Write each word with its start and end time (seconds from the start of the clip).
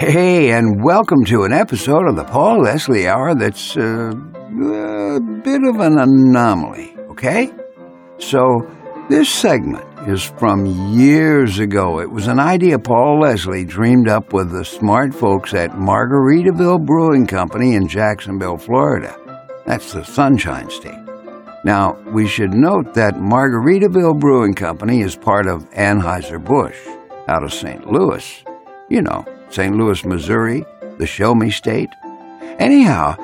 Hey, 0.00 0.52
and 0.52 0.82
welcome 0.82 1.26
to 1.26 1.42
an 1.42 1.52
episode 1.52 2.08
of 2.08 2.16
the 2.16 2.24
Paul 2.24 2.62
Leslie 2.62 3.06
Hour 3.06 3.34
that's 3.34 3.76
uh, 3.76 4.10
a 4.10 5.20
bit 5.20 5.62
of 5.62 5.78
an 5.78 5.98
anomaly, 5.98 6.96
okay? 7.10 7.52
So, 8.16 8.66
this 9.10 9.28
segment 9.28 9.84
is 10.08 10.22
from 10.24 10.64
years 10.64 11.58
ago. 11.58 12.00
It 12.00 12.10
was 12.10 12.28
an 12.28 12.40
idea 12.40 12.78
Paul 12.78 13.20
Leslie 13.20 13.66
dreamed 13.66 14.08
up 14.08 14.32
with 14.32 14.50
the 14.50 14.64
smart 14.64 15.14
folks 15.14 15.52
at 15.52 15.72
Margaritaville 15.72 16.86
Brewing 16.86 17.26
Company 17.26 17.74
in 17.74 17.86
Jacksonville, 17.86 18.56
Florida. 18.56 19.14
That's 19.66 19.92
the 19.92 20.02
Sunshine 20.02 20.70
State. 20.70 21.04
Now, 21.66 21.98
we 22.10 22.26
should 22.26 22.54
note 22.54 22.94
that 22.94 23.16
Margaritaville 23.16 24.18
Brewing 24.18 24.54
Company 24.54 25.02
is 25.02 25.14
part 25.14 25.46
of 25.46 25.68
Anheuser-Busch 25.72 26.78
out 27.28 27.44
of 27.44 27.52
St. 27.52 27.86
Louis. 27.86 28.42
You 28.88 29.02
know, 29.02 29.26
St. 29.50 29.76
Louis, 29.76 30.04
Missouri, 30.04 30.64
the 30.98 31.06
show 31.06 31.34
me 31.34 31.50
state. 31.50 31.90
Anyhow, 32.58 33.16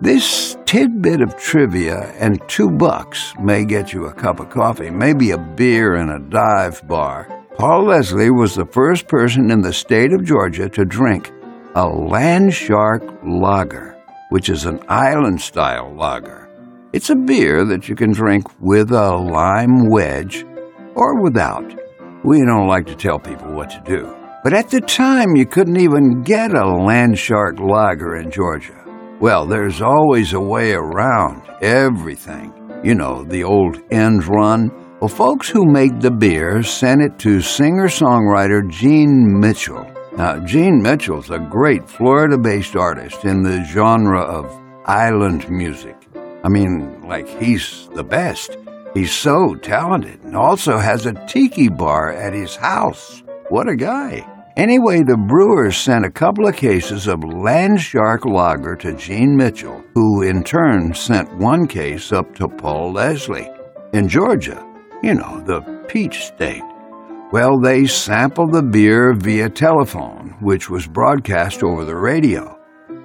this 0.00 0.56
tidbit 0.64 1.20
of 1.20 1.36
trivia 1.36 2.12
and 2.18 2.40
two 2.48 2.70
bucks 2.70 3.32
may 3.38 3.64
get 3.64 3.92
you 3.92 4.06
a 4.06 4.12
cup 4.12 4.40
of 4.40 4.50
coffee, 4.50 4.90
maybe 4.90 5.30
a 5.30 5.38
beer 5.38 5.94
in 5.94 6.08
a 6.08 6.18
dive 6.18 6.86
bar. 6.88 7.28
Paul 7.56 7.84
Leslie 7.84 8.30
was 8.30 8.54
the 8.54 8.66
first 8.66 9.06
person 9.06 9.50
in 9.50 9.60
the 9.60 9.72
state 9.72 10.12
of 10.12 10.24
Georgia 10.24 10.68
to 10.70 10.84
drink 10.84 11.30
a 11.76 11.86
land 11.86 12.54
shark 12.54 13.02
lager, 13.24 13.96
which 14.30 14.48
is 14.48 14.64
an 14.64 14.80
island 14.88 15.40
style 15.40 15.94
lager. 15.94 16.48
It's 16.92 17.10
a 17.10 17.16
beer 17.16 17.64
that 17.66 17.88
you 17.88 17.94
can 17.94 18.12
drink 18.12 18.46
with 18.60 18.90
a 18.90 19.16
lime 19.16 19.88
wedge 19.88 20.44
or 20.94 21.20
without. 21.20 21.74
We 22.24 22.38
don't 22.38 22.68
like 22.68 22.86
to 22.86 22.96
tell 22.96 23.18
people 23.18 23.52
what 23.52 23.70
to 23.70 23.82
do. 23.84 24.23
But 24.44 24.52
at 24.52 24.68
the 24.68 24.82
time, 24.82 25.36
you 25.36 25.46
couldn't 25.46 25.78
even 25.78 26.20
get 26.20 26.52
a 26.52 26.66
land 26.66 27.18
shark 27.18 27.58
lager 27.58 28.16
in 28.16 28.30
Georgia. 28.30 28.78
Well, 29.18 29.46
there's 29.46 29.80
always 29.80 30.34
a 30.34 30.40
way 30.40 30.74
around 30.74 31.40
everything. 31.62 32.52
You 32.84 32.94
know, 32.94 33.24
the 33.24 33.42
old 33.42 33.80
end 33.90 34.26
run. 34.28 34.70
Well, 35.00 35.08
folks 35.08 35.48
who 35.48 35.64
make 35.64 35.98
the 35.98 36.10
beer 36.10 36.62
sent 36.62 37.00
it 37.00 37.18
to 37.20 37.40
singer 37.40 37.88
songwriter 37.88 38.68
Gene 38.68 39.40
Mitchell. 39.40 39.90
Now, 40.18 40.40
Gene 40.40 40.82
Mitchell's 40.82 41.30
a 41.30 41.38
great 41.38 41.88
Florida 41.88 42.36
based 42.36 42.76
artist 42.76 43.24
in 43.24 43.42
the 43.42 43.64
genre 43.64 44.20
of 44.20 44.44
island 44.84 45.48
music. 45.48 45.96
I 46.44 46.50
mean, 46.50 47.00
like, 47.08 47.26
he's 47.40 47.88
the 47.94 48.04
best. 48.04 48.58
He's 48.92 49.10
so 49.10 49.54
talented 49.54 50.22
and 50.22 50.36
also 50.36 50.76
has 50.76 51.06
a 51.06 51.14
tiki 51.26 51.70
bar 51.70 52.12
at 52.12 52.34
his 52.34 52.56
house. 52.56 53.22
What 53.48 53.70
a 53.70 53.76
guy. 53.76 54.33
Anyway, 54.56 55.02
the 55.02 55.16
brewers 55.16 55.76
sent 55.76 56.04
a 56.04 56.10
couple 56.10 56.46
of 56.46 56.54
cases 56.54 57.08
of 57.08 57.18
Landshark 57.20 58.24
Lager 58.24 58.76
to 58.76 58.94
Gene 58.94 59.36
Mitchell, 59.36 59.82
who 59.94 60.22
in 60.22 60.44
turn 60.44 60.94
sent 60.94 61.36
one 61.36 61.66
case 61.66 62.12
up 62.12 62.32
to 62.36 62.46
Paul 62.46 62.92
Leslie 62.92 63.50
in 63.92 64.06
Georgia, 64.08 64.64
you 65.02 65.14
know, 65.14 65.42
the 65.44 65.60
peach 65.88 66.26
state. 66.26 66.62
Well, 67.32 67.58
they 67.58 67.86
sampled 67.86 68.52
the 68.52 68.62
beer 68.62 69.12
via 69.12 69.50
telephone, 69.50 70.36
which 70.40 70.70
was 70.70 70.86
broadcast 70.86 71.64
over 71.64 71.84
the 71.84 71.96
radio. 71.96 72.56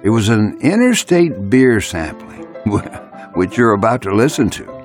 It 0.04 0.10
was 0.10 0.28
an 0.28 0.56
interstate 0.60 1.50
beer 1.50 1.80
sampling, 1.80 2.44
which 3.34 3.58
you're 3.58 3.74
about 3.74 4.02
to 4.02 4.14
listen 4.14 4.50
to. 4.50 4.80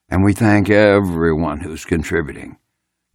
and 0.09 0.25
we 0.25 0.34
thank 0.34 0.69
everyone 0.69 1.62
who's 1.62 1.85
contributing. 1.85 2.57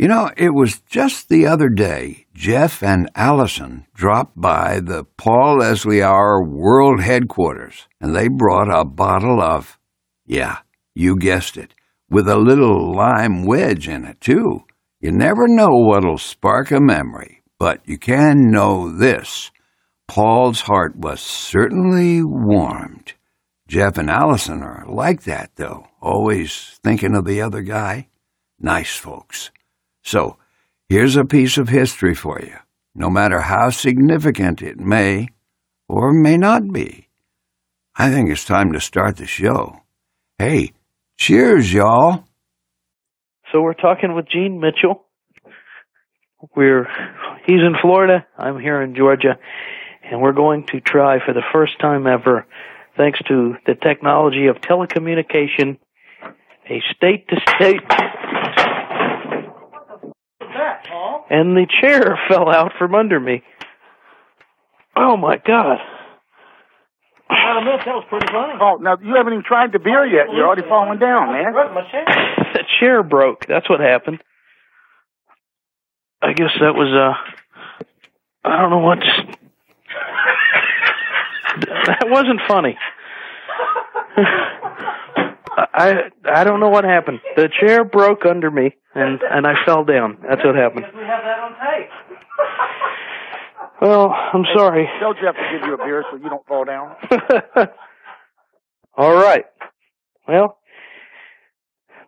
You 0.03 0.09
know, 0.09 0.33
it 0.37 0.53
was 0.53 0.81
just 0.81 1.29
the 1.29 1.47
other 1.47 1.69
day 1.69 2.27
Jeff 2.35 2.83
and 2.83 3.09
Allison 3.15 3.87
dropped 3.95 4.33
by 4.35 4.81
the 4.81 5.05
Paul 5.17 5.59
Leslie 5.59 6.03
Hour 6.03 6.43
World 6.43 7.01
Headquarters, 7.01 7.87
and 8.01 8.13
they 8.13 8.27
brought 8.27 8.69
a 8.69 8.85
bottle 8.85 9.41
of, 9.41 9.79
yeah, 10.27 10.59
you 10.93 11.17
guessed 11.17 11.57
it, 11.57 11.75
with 12.11 12.27
a 12.27 12.37
little 12.37 12.93
lime 12.93 13.45
wedge 13.45 13.87
in 13.87 14.05
it, 14.05 14.21
too. 14.21 14.65
You 14.99 15.13
never 15.13 15.47
know 15.47 15.69
what'll 15.71 16.19
spark 16.19 16.73
a 16.73 16.81
memory, 16.81 17.41
but 17.61 17.79
you 17.89 17.97
can 17.97 18.51
know 18.51 18.91
this. 18.91 19.53
Paul's 20.09 20.63
heart 20.63 20.97
was 20.97 21.21
certainly 21.21 22.25
warmed. 22.25 23.13
Jeff 23.69 23.99
and 23.99 24.11
Allison 24.11 24.65
are 24.65 24.85
like 24.89 25.23
that, 25.23 25.53
though, 25.55 25.87
always 26.01 26.81
thinking 26.83 27.15
of 27.15 27.25
the 27.25 27.41
other 27.41 27.63
guy. 27.63 28.09
Nice 28.59 28.97
folks. 28.97 29.53
So, 30.03 30.37
here's 30.89 31.17
a 31.17 31.25
piece 31.25 31.59
of 31.59 31.69
history 31.69 32.15
for 32.15 32.41
you, 32.41 32.57
no 32.95 33.09
matter 33.09 33.41
how 33.41 33.71
significant 33.71 34.63
it 34.63 34.79
may 34.79 35.29
or 35.89 36.13
may 36.13 36.37
not 36.37 36.73
be. 36.73 37.09
I 37.97 38.11
think 38.11 38.31
it's 38.31 38.45
time 38.45 38.73
to 38.73 38.81
start 38.81 39.17
the 39.17 39.27
show. 39.27 39.81
Hey, 40.39 40.73
cheers, 41.17 41.73
y'all. 41.73 42.25
So 43.53 43.61
we're 43.61 43.75
talking 43.75 44.15
with 44.15 44.27
Gene 44.29 44.61
Mitchell. 44.61 45.05
We're 46.57 46.89
he's 47.47 47.61
in 47.61 47.75
Florida, 47.81 48.27
I'm 48.37 48.59
here 48.59 48.83
in 48.83 48.97
Georgia, 48.97 49.39
and 50.03 50.21
we're 50.21 50.33
going 50.33 50.67
to 50.69 50.81
try 50.81 51.25
for 51.25 51.33
the 51.35 51.43
first 51.53 51.79
time 51.79 52.07
ever, 52.07 52.47
thanks 52.97 53.21
to 53.29 53.55
the 53.67 53.75
technology 53.75 54.47
of 54.47 54.57
telecommunication, 54.57 55.79
a 56.69 56.83
state 56.97 57.29
to 57.29 57.37
state 57.57 57.83
and 61.33 61.57
the 61.57 61.67
chair 61.81 62.21
fell 62.29 62.49
out 62.49 62.73
from 62.79 62.95
under 62.95 63.19
me. 63.19 63.43
Oh 64.95 65.17
my 65.17 65.39
god. 65.39 65.79
I 67.31 67.59
admit 67.59 67.81
that 67.87 67.95
was 67.95 68.05
pretty 68.11 68.27
funny. 68.27 68.53
Oh, 68.61 68.77
now 68.77 68.99
you 69.03 69.15
haven't 69.17 69.33
even 69.33 69.45
tried 69.45 69.73
the 69.73 69.79
beer 69.79 70.05
yet. 70.05 70.27
You're 70.31 70.47
already 70.47 70.69
falling 70.69 70.99
down, 70.99 71.33
man. 71.33 71.55
My 71.55 71.91
chair. 71.91 72.05
the 72.55 72.65
chair 72.79 73.03
broke. 73.03 73.47
That's 73.47 73.69
what 73.71 73.81
happened. 73.81 74.23
I 76.21 76.35
guess 76.35 76.51
that 76.61 76.75
was 76.75 76.93
uh 76.93 77.15
I 78.45 78.61
don't 78.61 78.71
know 78.71 78.79
what 78.79 78.99
just 78.99 79.39
that 81.87 82.07
wasn't 82.11 82.41
funny. 82.47 82.77
I 85.75 86.11
I 86.25 86.45
don't 86.45 86.61
know 86.61 86.69
what 86.69 86.85
happened. 86.85 87.21
The 87.37 87.49
chair 87.61 87.83
broke 87.85 88.27
under 88.27 88.51
me 88.51 88.77
and 88.95 89.21
and 89.23 89.47
I 89.47 89.55
fell 89.65 89.85
down. 89.85 90.19
That's 90.29 90.45
what 90.45 90.55
happened. 90.55 90.87
We 90.95 91.03
have 91.05 91.23
that 91.25 91.39
on 91.41 91.53
tape. 91.53 91.91
Well, 93.81 94.13
I'm 94.33 94.45
sorry. 94.55 94.89
Tell 95.01 95.15
Jeff 95.15 95.35
to 95.35 95.59
give 95.59 95.67
you 95.67 95.75
a 95.75 95.79
beer 95.79 96.05
so 96.11 96.17
you 96.17 96.29
don't 96.29 96.47
fall 96.47 96.65
down. 96.65 96.95
All 98.97 99.15
right. 99.15 99.45
Well, 100.29 100.59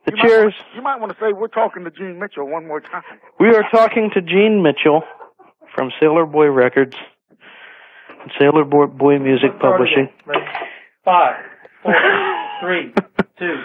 the 0.06 0.12
You 0.12 0.16
might 0.18 0.28
chairs. 0.28 0.54
you 0.76 0.82
might 0.82 1.00
want 1.00 1.12
to 1.12 1.18
say 1.18 1.32
we're 1.32 1.48
talking 1.48 1.84
to 1.84 1.90
Gene 1.90 2.18
Mitchell 2.20 2.46
one 2.48 2.66
more 2.68 2.80
time. 2.80 3.02
We 3.40 3.48
are 3.48 3.64
talking 3.72 4.10
to 4.14 4.20
Gene 4.20 4.62
Mitchell 4.62 5.02
from 5.74 5.90
Sailor 6.00 6.26
Boy 6.26 6.46
Records 6.50 6.94
and 8.22 8.30
Sailor 8.38 8.64
Boy, 8.64 8.86
Boy 8.86 9.18
Music 9.18 9.58
Publishing. 9.60 10.08
Ready? 10.26 10.44
Five, 11.04 11.36
four, 11.82 11.94
three, 12.62 12.92
two, 13.38 13.46
one. 13.56 13.64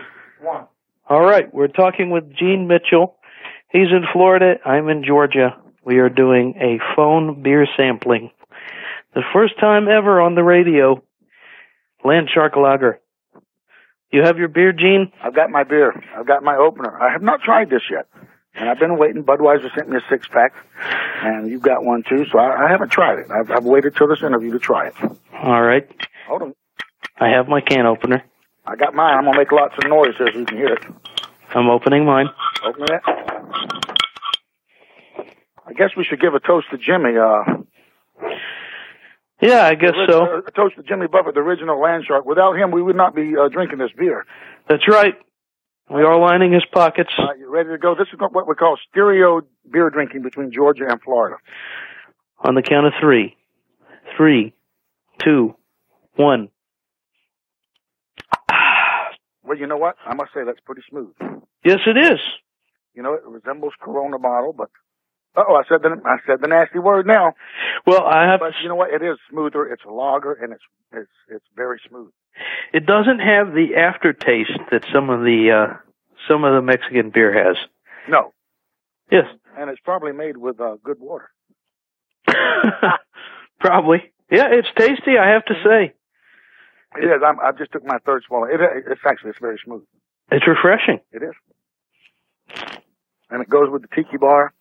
All 1.09 1.25
right, 1.25 1.51
we're 1.51 1.67
talking 1.67 2.11
with 2.11 2.31
Gene 2.35 2.67
Mitchell. 2.67 3.15
He's 3.71 3.89
in 3.89 4.05
Florida. 4.13 4.59
I'm 4.63 4.89
in 4.89 5.03
Georgia. 5.03 5.57
We 5.83 5.97
are 5.97 6.09
doing 6.09 6.53
a 6.61 6.77
phone 6.95 7.41
beer 7.41 7.67
sampling. 7.75 8.29
The 9.15 9.23
first 9.33 9.59
time 9.59 9.87
ever 9.87 10.21
on 10.21 10.35
the 10.35 10.43
radio. 10.43 11.01
Land 12.05 12.29
Shark 12.31 12.55
Lager. 12.55 12.99
You 14.11 14.21
have 14.21 14.37
your 14.37 14.49
beer, 14.49 14.71
Gene? 14.71 15.11
I've 15.23 15.35
got 15.35 15.49
my 15.49 15.63
beer. 15.63 15.99
I've 16.15 16.27
got 16.27 16.43
my 16.43 16.55
opener. 16.55 17.01
I 17.01 17.11
have 17.11 17.23
not 17.23 17.41
tried 17.41 17.71
this 17.71 17.81
yet. 17.89 18.07
And 18.53 18.69
I've 18.69 18.79
been 18.79 18.99
waiting. 18.99 19.23
Budweiser 19.23 19.73
sent 19.73 19.89
me 19.89 19.97
a 19.97 20.01
six 20.11 20.27
pack, 20.27 20.53
and 21.23 21.49
you've 21.49 21.63
got 21.63 21.83
one 21.83 22.03
too. 22.07 22.25
So 22.31 22.37
I, 22.37 22.67
I 22.67 22.69
haven't 22.69 22.89
tried 22.89 23.17
it. 23.17 23.31
I've, 23.31 23.49
I've 23.49 23.65
waited 23.65 23.95
till 23.95 24.07
this 24.07 24.21
interview 24.21 24.51
to 24.51 24.59
try 24.59 24.87
it. 24.87 24.93
All 25.33 25.61
right. 25.61 25.89
Hold 26.27 26.43
on. 26.43 26.55
I 27.17 27.29
have 27.29 27.47
my 27.47 27.61
can 27.61 27.87
opener. 27.87 28.23
I 28.65 28.75
got 28.75 28.93
mine. 28.93 29.17
I'm 29.17 29.25
gonna 29.25 29.37
make 29.37 29.51
lots 29.51 29.73
of 29.83 29.89
noise 29.89 30.13
so 30.17 30.25
you 30.25 30.45
can 30.45 30.57
hear 30.57 30.73
it. 30.73 30.83
I'm 31.55 31.69
opening 31.69 32.05
mine. 32.05 32.27
Open 32.63 32.83
it. 32.83 33.01
I 35.65 35.73
guess 35.73 35.89
we 35.97 36.03
should 36.03 36.19
give 36.21 36.33
a 36.33 36.39
toast 36.39 36.67
to 36.71 36.77
Jimmy. 36.77 37.17
Uh, 37.17 37.43
Yeah, 39.41 39.63
I 39.65 39.75
guess 39.75 39.93
so. 40.07 40.23
uh, 40.23 40.41
A 40.47 40.51
toast 40.51 40.75
to 40.75 40.83
Jimmy 40.83 41.07
Buffett, 41.07 41.33
the 41.35 41.39
original 41.41 41.79
land 41.79 42.03
shark. 42.07 42.25
Without 42.25 42.53
him, 42.57 42.71
we 42.71 42.81
would 42.81 42.95
not 42.97 43.15
be 43.15 43.35
uh, 43.37 43.47
drinking 43.49 43.77
this 43.79 43.91
beer. 43.97 44.25
That's 44.67 44.87
right. 44.87 45.13
We 45.89 46.03
are 46.03 46.19
lining 46.19 46.51
his 46.53 46.65
pockets. 46.71 47.09
Uh, 47.17 47.33
you 47.39 47.49
ready 47.49 47.69
to 47.69 47.77
go? 47.77 47.95
This 47.95 48.07
is 48.13 48.19
what 48.19 48.47
we 48.47 48.53
call 48.55 48.77
stereo 48.91 49.41
beer 49.71 49.89
drinking 49.89 50.21
between 50.21 50.51
Georgia 50.51 50.85
and 50.87 51.01
Florida. 51.01 51.37
On 52.45 52.53
the 52.53 52.61
count 52.61 52.85
of 52.85 52.93
three. 53.01 53.35
Three, 54.17 54.53
two, 55.23 55.55
one. 56.15 56.49
Well, 59.49 59.57
you 59.57 59.65
know 59.65 59.77
what? 59.77 59.95
I 60.05 60.13
must 60.13 60.31
say 60.31 60.41
that's 60.45 60.59
pretty 60.63 60.83
smooth. 60.87 61.15
Yes, 61.65 61.79
it 61.87 61.97
is. 61.97 62.19
You 62.93 63.01
know, 63.01 63.15
it 63.15 63.23
resembles 63.25 63.73
Corona 63.81 64.19
bottle, 64.19 64.53
but 64.53 64.69
oh, 65.35 65.55
I 65.55 65.63
said 65.67 65.81
the 65.81 65.99
I 66.05 66.17
said 66.27 66.37
the 66.39 66.47
nasty 66.47 66.77
word 66.77 67.07
now. 67.07 67.33
Well, 67.87 68.05
I 68.05 68.29
have. 68.29 68.41
But 68.41 68.53
you 68.61 68.69
know 68.69 68.75
what? 68.75 68.93
It 68.93 69.01
is 69.01 69.17
smoother. 69.31 69.65
It's 69.65 69.81
lager, 69.89 70.33
and 70.33 70.53
it's 70.53 70.61
it's 70.93 71.11
it's 71.29 71.45
very 71.55 71.81
smooth. 71.89 72.11
It 72.73 72.85
doesn't 72.85 73.17
have 73.17 73.47
the 73.47 73.75
aftertaste 73.75 74.59
that 74.69 74.85
some 74.93 75.09
of 75.09 75.21
the 75.21 75.49
uh, 75.49 75.77
some 76.27 76.43
of 76.43 76.53
the 76.53 76.61
Mexican 76.61 77.09
beer 77.09 77.33
has. 77.33 77.57
No, 78.07 78.33
Yes, 79.11 79.25
and 79.57 79.71
it's 79.71 79.81
probably 79.83 80.11
made 80.11 80.37
with 80.37 80.61
uh, 80.61 80.75
good 80.83 80.99
water. 80.99 81.31
probably. 83.59 84.11
Yeah, 84.31 84.49
it's 84.51 84.67
tasty. 84.77 85.17
I 85.19 85.31
have 85.31 85.45
to 85.45 85.55
say, 85.65 85.93
It 86.95 87.05
is. 87.05 87.21
I'm, 87.25 87.39
I 87.39 87.51
just 87.51 87.71
took 87.71 87.85
my 87.85 87.97
third 87.99 88.23
swallow. 88.27 88.45
It, 88.45 88.59
it's 88.61 89.01
actually 89.05 89.31
it's 89.31 89.39
very 89.39 89.59
smooth. 89.63 89.83
it's 90.31 90.47
refreshing. 90.47 90.99
It 91.11 91.21
is, 91.23 91.33
and 93.29 93.41
it 93.41 93.49
goes 93.49 93.69
with 93.69 93.83
the 93.83 93.87
tiki 93.95 94.17
bar, 94.17 94.53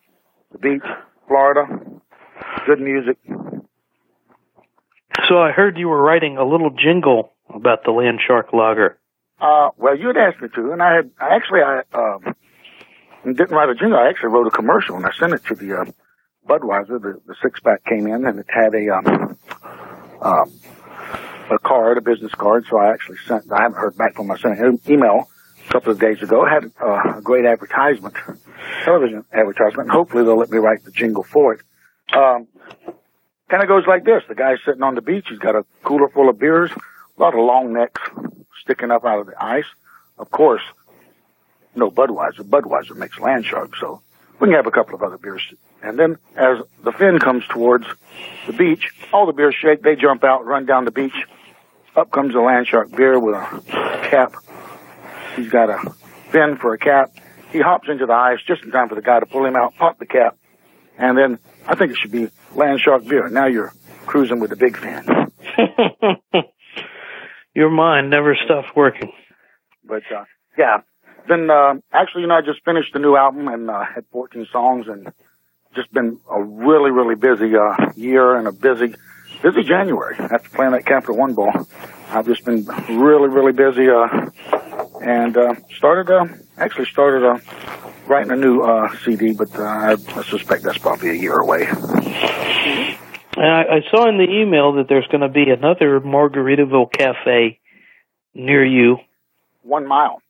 the 0.51 0.59
beach, 0.59 0.83
Florida. 1.27 1.65
Good 2.65 2.79
music. 2.79 3.17
So 5.27 5.39
I 5.39 5.51
heard 5.51 5.77
you 5.77 5.89
were 5.89 6.01
writing 6.01 6.37
a 6.37 6.45
little 6.45 6.69
jingle 6.69 7.33
about 7.53 7.83
the 7.83 7.91
Land 7.91 8.19
Shark 8.25 8.53
Lager. 8.53 8.97
Uh, 9.39 9.69
well, 9.77 9.97
you 9.97 10.07
had 10.07 10.17
asked 10.17 10.41
me 10.41 10.49
to, 10.55 10.71
and 10.71 10.81
I 10.81 10.95
had 10.95 11.11
I 11.19 11.35
actually 11.35 11.61
I 11.61 11.81
um, 11.93 12.35
didn't 13.25 13.51
write 13.51 13.69
a 13.69 13.75
jingle. 13.75 13.97
I 13.97 14.07
actually 14.07 14.29
wrote 14.29 14.47
a 14.47 14.51
commercial, 14.51 14.95
and 14.95 15.05
I 15.05 15.11
sent 15.13 15.33
it 15.33 15.43
to 15.45 15.55
the 15.55 15.81
uh, 15.81 15.85
Budweiser. 16.47 17.01
The, 17.01 17.19
the 17.25 17.35
six 17.41 17.59
pack 17.59 17.83
came 17.85 18.07
in, 18.07 18.25
and 18.25 18.39
it 18.39 18.47
had 18.49 18.73
a 18.75 18.89
um, 18.89 19.37
um, 20.21 20.51
a 21.51 21.59
card, 21.59 21.97
a 21.97 22.01
business 22.01 22.33
card. 22.33 22.65
So 22.69 22.77
I 22.77 22.91
actually 22.91 23.17
sent. 23.27 23.51
I 23.51 23.61
haven't 23.61 23.77
heard 23.77 23.97
back 23.97 24.15
from. 24.15 24.31
I 24.31 24.37
sent 24.37 24.59
an 24.59 24.79
email 24.87 25.29
a 25.67 25.71
couple 25.71 25.91
of 25.91 25.99
days 25.99 26.21
ago. 26.21 26.45
Had 26.45 26.71
uh, 26.81 27.17
a 27.17 27.21
great 27.21 27.45
advertisement, 27.45 28.15
television 28.83 29.25
advertisement. 29.33 29.87
And 29.87 29.91
hopefully, 29.91 30.23
they'll 30.23 30.37
let 30.37 30.49
me 30.49 30.57
write 30.57 30.83
the 30.83 30.91
jingle 30.91 31.23
for 31.23 31.53
it. 31.53 31.61
Um, 32.13 32.47
kind 33.49 33.63
of 33.63 33.69
goes 33.69 33.85
like 33.87 34.03
this: 34.03 34.23
the 34.27 34.35
guy's 34.35 34.59
sitting 34.65 34.83
on 34.83 34.95
the 34.95 35.01
beach. 35.01 35.27
He's 35.29 35.39
got 35.39 35.55
a 35.55 35.65
cooler 35.83 36.09
full 36.09 36.29
of 36.29 36.39
beers, 36.39 36.71
a 36.71 37.21
lot 37.21 37.33
of 37.33 37.39
long 37.39 37.73
necks 37.73 38.01
sticking 38.61 38.91
up 38.91 39.05
out 39.05 39.19
of 39.19 39.27
the 39.27 39.43
ice. 39.43 39.65
Of 40.17 40.31
course, 40.31 40.61
no 41.75 41.89
Budweiser. 41.89 42.41
Budweiser 42.41 42.95
makes 42.95 43.19
land 43.19 43.45
shark, 43.45 43.75
so 43.77 44.01
we 44.39 44.47
can 44.47 44.55
have 44.55 44.67
a 44.67 44.71
couple 44.71 44.95
of 44.95 45.03
other 45.03 45.17
beers. 45.17 45.41
And 45.81 45.97
then 45.97 46.17
as 46.35 46.59
the 46.83 46.91
fin 46.91 47.19
comes 47.19 47.45
towards 47.47 47.85
the 48.47 48.53
beach, 48.53 48.89
all 49.13 49.25
the 49.25 49.33
beers 49.33 49.55
shake. 49.55 49.81
They 49.81 49.95
jump 49.95 50.23
out, 50.23 50.45
run 50.45 50.65
down 50.65 50.85
the 50.85 50.91
beach. 50.91 51.25
Up 51.99 52.11
comes 52.11 52.33
the 52.33 52.39
land 52.39 52.65
shark 52.65 52.95
beer 52.95 53.19
with 53.19 53.35
a 53.35 54.07
cap. 54.09 54.33
He's 55.35 55.49
got 55.49 55.69
a 55.69 55.77
fin 56.31 56.55
for 56.55 56.73
a 56.73 56.77
cap. 56.77 57.11
He 57.51 57.59
hops 57.59 57.89
into 57.89 58.05
the 58.05 58.13
ice 58.13 58.39
just 58.47 58.63
in 58.63 58.71
time 58.71 58.87
for 58.87 58.95
the 58.95 59.01
guy 59.01 59.19
to 59.19 59.25
pull 59.25 59.45
him 59.45 59.57
out, 59.57 59.75
pop 59.75 59.99
the 59.99 60.05
cap, 60.05 60.37
and 60.97 61.17
then 61.17 61.39
I 61.67 61.75
think 61.75 61.91
it 61.91 61.97
should 61.97 62.13
be 62.13 62.29
land 62.55 62.79
shark 62.79 63.05
beer. 63.05 63.27
Now 63.27 63.47
you're 63.47 63.73
cruising 64.05 64.39
with 64.39 64.49
the 64.51 64.55
big 64.55 64.77
fan. 64.77 65.31
Your 67.53 67.69
mind 67.69 68.09
never 68.09 68.33
stops 68.45 68.69
working. 68.73 69.11
But 69.83 70.03
uh, 70.15 70.23
yeah, 70.57 70.77
then 71.27 71.49
uh, 71.49 71.73
actually, 71.91 72.21
you 72.21 72.27
know, 72.27 72.35
I 72.35 72.41
just 72.41 72.63
finished 72.63 72.95
a 72.95 72.99
new 72.99 73.17
album 73.17 73.49
and 73.49 73.69
uh, 73.69 73.83
had 73.83 74.05
14 74.13 74.47
songs, 74.53 74.87
and 74.87 75.11
just 75.75 75.91
been 75.91 76.21
a 76.31 76.41
really, 76.41 76.91
really 76.91 77.15
busy 77.15 77.57
uh, 77.57 77.91
year 77.97 78.37
and 78.37 78.47
a 78.47 78.53
busy, 78.53 78.95
busy 79.41 79.63
January 79.63 80.15
after 80.19 80.49
playing 80.49 80.71
that 80.73 80.85
Capital 80.85 81.15
One 81.17 81.33
Bowl. 81.33 81.51
I've 82.09 82.25
just 82.25 82.43
been 82.45 82.65
really, 82.89 83.27
really 83.29 83.51
busy, 83.51 83.87
uh, 83.89 84.29
and 85.01 85.37
uh, 85.37 85.55
started 85.75 86.11
uh, 86.11 86.25
actually 86.57 86.85
started 86.85 87.23
uh, 87.25 87.39
writing 88.07 88.31
a 88.31 88.35
new 88.35 88.61
uh, 88.61 88.89
CD, 89.05 89.33
but 89.33 89.53
uh, 89.57 89.61
I, 89.63 89.91
I 89.91 90.23
suspect 90.23 90.63
that's 90.63 90.79
probably 90.79 91.11
a 91.11 91.13
year 91.13 91.37
away. 91.39 91.67
And 93.37 93.45
I, 93.47 93.61
I 93.77 93.81
saw 93.91 94.09
in 94.09 94.17
the 94.17 94.27
email 94.29 94.73
that 94.73 94.87
there's 94.89 95.07
going 95.07 95.21
to 95.21 95.29
be 95.29 95.49
another 95.49 95.99
Margaritaville 96.01 96.91
cafe 96.91 97.59
near 98.33 98.65
you. 98.65 98.97
One 99.61 99.87
mile. 99.87 100.21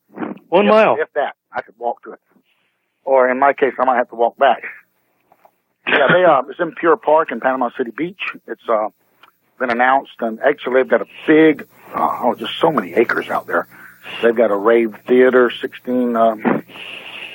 One 0.49 0.65
If- 0.65 0.71
mile. 0.71 0.97
If 0.99 1.11
that, 1.13 1.35
I 1.51 1.61
could 1.61 1.75
walk 1.79 2.03
to 2.03 2.13
it. 2.13 2.19
Or 3.05 3.29
in 3.29 3.39
my 3.39 3.53
case, 3.53 3.73
I 3.79 3.85
might 3.85 3.95
have 3.97 4.09
to 4.09 4.15
walk 4.15 4.37
back. 4.37 4.63
Yeah, 5.87 6.07
they 6.13 6.23
uh, 6.23 6.43
it's 6.49 6.59
in 6.59 6.73
Pier 6.73 6.95
Park 6.97 7.31
in 7.31 7.39
Panama 7.39 7.69
City 7.75 7.89
Beach. 7.89 8.21
It's 8.45 8.61
uh 8.69 8.89
been 9.59 9.71
announced, 9.71 10.13
and 10.19 10.39
actually 10.39 10.81
they've 10.81 10.89
got 10.89 11.01
a 11.01 11.07
big, 11.27 11.67
uh, 11.93 12.19
oh, 12.21 12.35
just 12.35 12.57
so 12.59 12.71
many 12.71 12.93
acres 12.93 13.29
out 13.29 13.47
there. 13.47 13.67
They've 14.21 14.35
got 14.35 14.51
a 14.51 14.55
rave 14.55 14.97
theater, 15.05 15.51
16 15.51 16.15
um, 16.15 16.63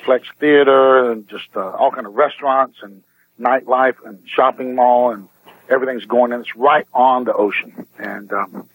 flex 0.05 0.27
theater, 0.41 1.11
and 1.13 1.29
just 1.29 1.49
uh, 1.55 1.71
all 1.71 1.91
kind 1.91 2.07
of 2.07 2.15
restaurants 2.15 2.79
and 2.83 3.03
nightlife 3.41 3.97
and 4.05 4.19
shopping 4.27 4.75
mall, 4.75 5.13
and 5.13 5.29
everything's 5.69 6.07
going 6.07 6.33
in. 6.33 6.41
It's 6.41 6.57
right 6.57 6.87
on 6.93 7.25
the 7.25 7.35
ocean, 7.35 7.87
and 7.99 8.33
um, 8.33 8.69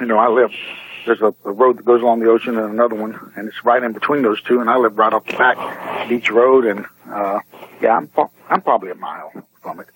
you 0.00 0.06
know 0.06 0.18
I 0.18 0.28
live 0.28 0.52
there's 1.06 1.20
a, 1.20 1.34
a 1.44 1.52
road 1.52 1.78
that 1.78 1.84
goes 1.84 2.02
along 2.02 2.20
the 2.20 2.30
ocean 2.30 2.58
and 2.58 2.72
another 2.72 2.94
one, 2.94 3.32
and 3.36 3.48
it's 3.48 3.64
right 3.64 3.82
in 3.82 3.92
between 3.92 4.22
those 4.22 4.40
two. 4.42 4.60
And 4.60 4.68
I 4.68 4.76
live 4.76 4.98
right 4.98 5.12
off 5.12 5.24
the 5.26 5.36
back 5.36 6.08
beach 6.08 6.30
road, 6.30 6.64
and 6.64 6.86
uh, 7.08 7.40
yeah, 7.80 7.96
I'm 7.96 8.10
I'm 8.48 8.62
probably 8.62 8.90
a 8.90 8.94
mile 8.94 9.32
from 9.62 9.80
it. 9.80 9.86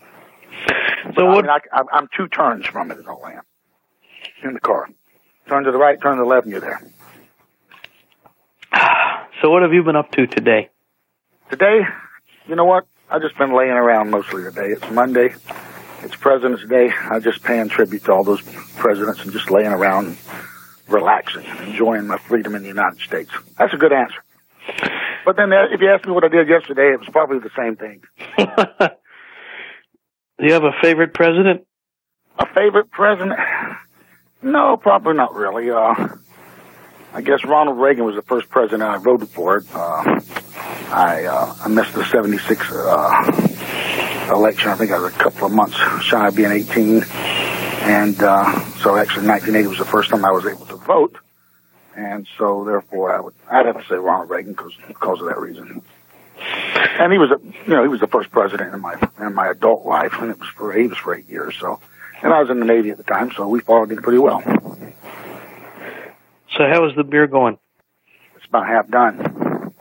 So 1.16 1.26
I 1.26 1.34
what? 1.34 1.44
mean, 1.44 1.50
I, 1.72 1.82
I'm 1.92 2.08
two 2.16 2.28
turns 2.28 2.66
from 2.66 2.90
it 2.90 2.98
is 2.98 3.06
all 3.06 3.22
I 3.24 3.32
am 3.32 3.42
in 4.42 4.54
the 4.54 4.60
car. 4.60 4.88
Turn 5.48 5.64
to 5.64 5.72
the 5.72 5.78
right, 5.78 6.00
turn 6.00 6.16
to 6.16 6.22
the 6.22 6.28
left, 6.28 6.44
and 6.46 6.52
you're 6.52 6.60
there. 6.60 6.82
So 9.42 9.50
what 9.50 9.62
have 9.62 9.74
you 9.74 9.82
been 9.82 9.96
up 9.96 10.10
to 10.12 10.26
today? 10.26 10.70
Today, 11.50 11.80
you 12.46 12.54
know 12.54 12.64
what? 12.64 12.86
I've 13.10 13.20
just 13.20 13.36
been 13.36 13.52
laying 13.54 13.72
around 13.72 14.10
mostly 14.10 14.42
today. 14.42 14.68
It's 14.68 14.90
Monday. 14.90 15.34
It's 16.02 16.16
President's 16.16 16.64
Day. 16.66 16.88
I'm 16.90 17.20
just 17.20 17.42
paying 17.42 17.68
tribute 17.68 18.04
to 18.04 18.12
all 18.12 18.24
those 18.24 18.40
presidents 18.76 19.20
and 19.22 19.32
just 19.32 19.50
laying 19.50 19.66
around, 19.72 20.06
and 20.06 20.16
relaxing, 20.88 21.44
and 21.44 21.68
enjoying 21.68 22.06
my 22.06 22.16
freedom 22.16 22.54
in 22.54 22.62
the 22.62 22.68
United 22.68 23.00
States. 23.00 23.30
That's 23.58 23.74
a 23.74 23.76
good 23.76 23.92
answer. 23.92 24.22
But 25.26 25.36
then, 25.36 25.52
uh, 25.52 25.66
if 25.70 25.80
you 25.80 25.90
ask 25.90 26.06
me 26.06 26.12
what 26.12 26.24
I 26.24 26.28
did 26.28 26.48
yesterday, 26.48 26.92
it 26.92 27.00
was 27.00 27.08
probably 27.10 27.40
the 27.40 27.50
same 27.56 27.76
thing. 27.76 28.02
Do 30.44 30.48
you 30.48 30.54
have 30.56 30.64
a 30.64 30.78
favorite 30.82 31.14
president? 31.14 31.66
A 32.38 32.44
favorite 32.44 32.90
president? 32.90 33.40
No, 34.42 34.76
probably 34.76 35.14
not 35.14 35.34
really. 35.34 35.70
Uh, 35.70 36.08
I 37.14 37.22
guess 37.22 37.46
Ronald 37.46 37.78
Reagan 37.78 38.04
was 38.04 38.14
the 38.14 38.20
first 38.20 38.50
president 38.50 38.82
I 38.82 38.98
voted 38.98 39.30
for. 39.30 39.64
Uh, 39.72 40.20
I 40.92 41.24
uh, 41.24 41.54
I 41.64 41.68
missed 41.68 41.94
the 41.94 42.04
'76 42.04 42.60
uh, 42.70 44.28
election. 44.30 44.68
I 44.68 44.74
think 44.74 44.90
I 44.90 44.98
was 44.98 45.14
a 45.14 45.16
couple 45.16 45.46
of 45.46 45.52
months 45.52 45.78
shy 46.02 46.28
of 46.28 46.36
being 46.36 46.52
18, 46.52 47.02
and 47.84 48.22
uh, 48.22 48.52
so 48.82 48.96
actually 48.96 49.26
1980 49.26 49.68
was 49.68 49.78
the 49.78 49.86
first 49.86 50.10
time 50.10 50.26
I 50.26 50.30
was 50.30 50.44
able 50.44 50.66
to 50.66 50.76
vote, 50.76 51.16
and 51.96 52.26
so 52.36 52.64
therefore 52.64 53.16
I 53.16 53.20
would 53.20 53.34
I'd 53.50 53.64
have 53.64 53.80
to 53.80 53.88
say 53.88 53.94
Ronald 53.94 54.28
Reagan 54.28 54.52
because 54.52 54.74
because 54.88 55.22
of 55.22 55.28
that 55.28 55.38
reason. 55.38 55.80
And 56.74 57.12
he 57.12 57.18
was 57.18 57.30
a 57.30 57.38
you 57.66 57.74
know 57.74 57.82
he 57.82 57.88
was 57.88 58.00
the 58.00 58.06
first 58.06 58.30
president 58.30 58.74
in 58.74 58.80
my 58.80 58.96
in 59.20 59.34
my 59.34 59.48
adult 59.48 59.84
life, 59.84 60.14
and 60.20 60.30
it 60.30 60.38
was 60.38 60.48
for 60.48 60.72
he 60.72 60.86
was 60.86 60.98
for 60.98 61.14
eight 61.14 61.28
years. 61.28 61.56
So, 61.58 61.80
and 62.22 62.32
I 62.32 62.40
was 62.40 62.50
in 62.50 62.58
the 62.58 62.66
Navy 62.66 62.90
at 62.90 62.96
the 62.96 63.02
time, 63.04 63.30
so 63.32 63.46
we 63.48 63.60
followed 63.60 63.90
him 63.92 64.02
pretty 64.02 64.18
well. 64.18 64.42
So 66.56 66.68
how 66.68 66.84
is 66.88 66.94
the 66.96 67.04
beer 67.04 67.26
going? 67.26 67.58
It's 68.36 68.46
about 68.46 68.66
half 68.66 68.88
done. 68.88 69.72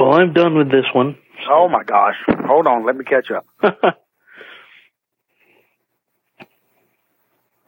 Well, 0.00 0.14
I'm 0.14 0.32
done 0.32 0.56
with 0.56 0.70
this 0.70 0.86
one. 0.92 1.16
Oh 1.48 1.68
my 1.68 1.82
gosh! 1.84 2.16
Hold 2.46 2.66
on, 2.66 2.84
let 2.84 2.96
me 2.96 3.04
catch 3.04 3.30
up. 3.30 3.46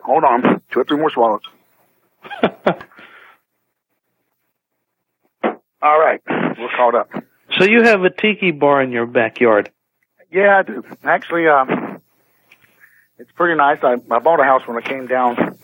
Hold 0.00 0.24
on, 0.24 0.62
two 0.70 0.80
or 0.80 0.84
three 0.84 0.98
more 0.98 1.10
swallows. 1.10 1.42
All 5.82 5.98
right, 5.98 6.20
we're 6.28 6.68
caught 6.76 6.94
up. 6.94 7.10
So 7.60 7.66
you 7.68 7.82
have 7.82 8.04
a 8.04 8.10
tiki 8.10 8.52
bar 8.52 8.80
in 8.80 8.90
your 8.90 9.04
backyard. 9.04 9.70
Yeah, 10.32 10.58
I 10.58 10.62
do. 10.62 10.82
Actually, 11.04 11.46
um, 11.46 12.00
it's 13.18 13.30
pretty 13.32 13.56
nice. 13.56 13.78
I, 13.82 13.96
I 14.10 14.18
bought 14.18 14.40
a 14.40 14.44
house 14.44 14.66
when 14.66 14.78
I 14.78 14.80
came 14.80 15.06
down, 15.06 15.58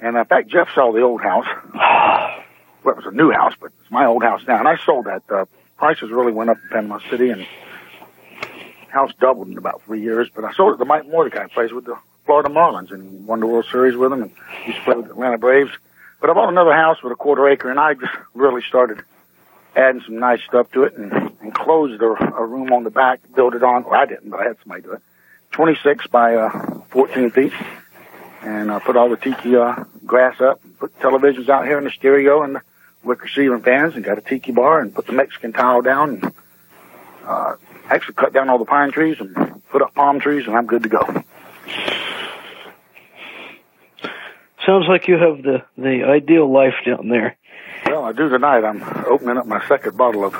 and 0.00 0.16
in 0.16 0.24
fact, 0.24 0.48
Jeff 0.48 0.68
saw 0.74 0.92
the 0.92 1.02
old 1.02 1.20
house. 1.22 1.46
Well, 2.84 2.94
it 2.96 3.04
was 3.04 3.12
a 3.12 3.16
new 3.16 3.32
house, 3.32 3.52
but 3.60 3.72
it's 3.82 3.90
my 3.90 4.06
old 4.06 4.22
house 4.22 4.42
now, 4.46 4.60
and 4.60 4.68
I 4.68 4.76
sold 4.76 5.06
that. 5.06 5.24
Uh, 5.28 5.46
prices 5.76 6.08
really 6.12 6.30
went 6.30 6.50
up 6.50 6.58
in 6.62 6.68
Panama 6.68 7.00
City, 7.10 7.30
and 7.30 7.44
house 8.90 9.10
doubled 9.18 9.48
in 9.48 9.58
about 9.58 9.82
three 9.82 10.00
years. 10.00 10.28
But 10.32 10.44
I 10.44 10.52
sold 10.52 10.74
it 10.74 10.78
to 10.78 10.84
Mike 10.84 11.04
Mordecai 11.08 11.48
plays 11.48 11.72
with 11.72 11.84
the 11.84 11.96
Florida 12.26 12.48
Marlins 12.48 12.92
and 12.92 13.26
won 13.26 13.40
the 13.40 13.46
World 13.46 13.66
Series 13.72 13.96
with 13.96 14.10
them 14.10 14.22
and 14.22 14.30
used 14.66 14.78
to 14.78 14.84
play 14.84 14.94
with 14.94 15.06
the 15.06 15.12
Atlanta 15.12 15.36
Braves. 15.36 15.72
But 16.20 16.30
I 16.30 16.34
bought 16.34 16.48
another 16.48 16.72
house 16.72 17.02
with 17.02 17.12
a 17.12 17.16
quarter 17.16 17.48
acre 17.48 17.70
and 17.70 17.80
I 17.80 17.94
just 17.94 18.12
really 18.34 18.62
started 18.62 19.02
adding 19.76 20.02
some 20.06 20.18
nice 20.18 20.40
stuff 20.42 20.70
to 20.72 20.84
it 20.84 20.96
and, 20.96 21.25
and 21.46 21.54
closed 21.54 22.02
a, 22.02 22.06
a 22.06 22.44
room 22.44 22.72
on 22.72 22.84
the 22.84 22.90
back, 22.90 23.20
built 23.34 23.54
it 23.54 23.62
on, 23.62 23.84
well 23.84 23.94
I 23.94 24.06
didn't, 24.06 24.30
but 24.30 24.40
I 24.40 24.44
had 24.44 24.56
somebody 24.62 24.82
do 24.82 24.92
it. 24.92 25.02
26 25.52 26.08
by, 26.08 26.34
uh, 26.34 26.80
14 26.90 27.30
feet. 27.30 27.52
And 28.42 28.70
I 28.70 28.78
put 28.80 28.96
all 28.96 29.08
the 29.08 29.16
tiki, 29.16 29.56
uh, 29.56 29.84
grass 30.04 30.40
up, 30.40 30.60
put 30.78 30.98
televisions 30.98 31.48
out 31.48 31.64
here 31.66 31.78
and 31.78 31.86
the 31.86 31.90
stereo 31.90 32.42
and 32.42 32.56
the 32.56 32.62
wicker 33.02 33.28
ceiling 33.28 33.62
fans 33.62 33.94
and 33.94 34.04
got 34.04 34.18
a 34.18 34.20
tiki 34.20 34.52
bar 34.52 34.80
and 34.80 34.94
put 34.94 35.06
the 35.06 35.12
Mexican 35.12 35.52
tile 35.52 35.82
down 35.82 36.10
and, 36.10 36.32
uh, 37.24 37.56
actually 37.88 38.14
cut 38.14 38.32
down 38.32 38.48
all 38.48 38.58
the 38.58 38.64
pine 38.64 38.90
trees 38.90 39.16
and 39.20 39.62
put 39.70 39.82
up 39.82 39.94
palm 39.94 40.20
trees 40.20 40.46
and 40.46 40.56
I'm 40.56 40.66
good 40.66 40.82
to 40.82 40.88
go. 40.88 41.22
Sounds 44.66 44.86
like 44.88 45.06
you 45.06 45.14
have 45.14 45.42
the 45.44 45.64
the 45.78 46.02
ideal 46.02 46.52
life 46.52 46.74
down 46.84 47.08
there. 47.08 47.36
Well, 47.86 48.04
I 48.04 48.10
do 48.10 48.28
tonight. 48.28 48.64
I'm 48.64 48.82
opening 49.06 49.36
up 49.36 49.46
my 49.46 49.64
second 49.68 49.96
bottle 49.96 50.24
of 50.24 50.34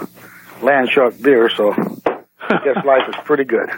Land 0.63 0.91
Shark 0.91 1.21
beer, 1.21 1.51
so 1.51 1.73
I 1.73 2.65
guess 2.65 2.77
life 2.85 3.09
is 3.09 3.15
pretty 3.25 3.45
good. 3.45 3.71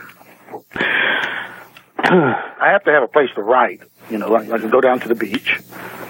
I 1.98 2.70
have 2.72 2.84
to 2.84 2.92
have 2.92 3.02
a 3.02 3.08
place 3.08 3.30
to 3.34 3.42
write. 3.42 3.82
You 4.10 4.18
know, 4.18 4.34
I, 4.34 4.42
I 4.42 4.58
can 4.58 4.70
go 4.70 4.80
down 4.80 5.00
to 5.00 5.08
the 5.08 5.14
beach, 5.14 5.58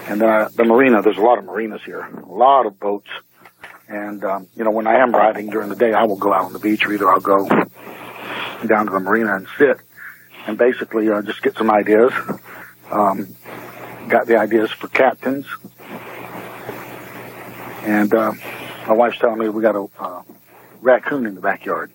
and 0.07 0.21
then 0.21 0.29
I, 0.29 0.49
the 0.49 0.65
marina. 0.65 1.03
There's 1.03 1.17
a 1.17 1.23
lot 1.23 1.39
of 1.39 1.45
marinas 1.45 1.83
here, 1.85 2.03
a 2.03 2.27
lot 2.27 2.67
of 2.67 2.79
boats, 2.79 3.09
and 3.89 4.23
um, 4.25 4.47
you 4.55 4.65
know, 4.65 4.71
when 4.71 4.87
I 4.87 4.97
am 4.97 5.13
riding 5.13 5.49
during 5.49 5.69
the 5.69 5.77
day, 5.77 5.93
I 5.93 6.05
will 6.05 6.17
go 6.17 6.33
out 6.33 6.45
on 6.45 6.53
the 6.53 6.59
beach, 6.59 6.85
or 6.85 6.93
either 6.93 7.11
I'll 7.11 7.21
go 7.21 7.49
down 8.67 8.87
to 8.87 8.93
the 8.93 9.01
marina 9.01 9.37
and 9.37 9.49
sit, 9.57 9.79
and 10.47 10.59
basically 10.59 11.09
uh, 11.09 11.23
just 11.23 11.43
get 11.43 11.57
some 11.57 11.71
ideas. 11.71 12.13
Um, 12.91 13.35
got 14.09 14.27
the 14.27 14.37
ideas 14.39 14.71
for 14.71 14.89
captains, 14.89 15.47
and 17.83 18.15
uh, 18.15 18.33
my 18.87 18.95
wife's 18.95 19.19
telling 19.19 19.39
me 19.39 19.49
we 19.49 19.63
got 19.63 19.77
a 19.77 19.87
uh, 19.99 20.23
raccoon 20.81 21.27
in 21.27 21.35
the 21.35 21.41
backyard. 21.41 21.91